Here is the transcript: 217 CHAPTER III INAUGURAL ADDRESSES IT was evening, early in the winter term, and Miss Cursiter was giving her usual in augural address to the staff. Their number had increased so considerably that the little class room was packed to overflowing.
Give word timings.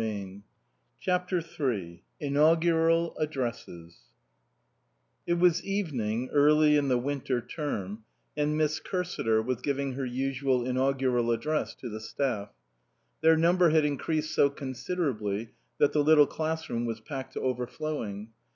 217 0.00 0.42
CHAPTER 0.98 1.40
III 1.60 2.02
INAUGURAL 2.20 3.16
ADDRESSES 3.20 3.98
IT 5.26 5.34
was 5.34 5.62
evening, 5.62 6.30
early 6.32 6.78
in 6.78 6.88
the 6.88 6.96
winter 6.96 7.42
term, 7.42 8.02
and 8.34 8.56
Miss 8.56 8.80
Cursiter 8.80 9.44
was 9.44 9.60
giving 9.60 9.92
her 9.92 10.06
usual 10.06 10.64
in 10.66 10.76
augural 10.76 11.34
address 11.34 11.74
to 11.74 11.90
the 11.90 12.00
staff. 12.00 12.48
Their 13.20 13.36
number 13.36 13.68
had 13.68 13.84
increased 13.84 14.34
so 14.34 14.48
considerably 14.48 15.50
that 15.76 15.92
the 15.92 16.02
little 16.02 16.26
class 16.26 16.70
room 16.70 16.86
was 16.86 17.00
packed 17.00 17.34
to 17.34 17.42
overflowing. 17.42 18.30